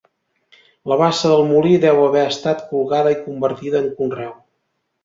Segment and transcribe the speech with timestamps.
[0.91, 4.39] La bassa del molí deu haver estat colgada i convertida en conreu.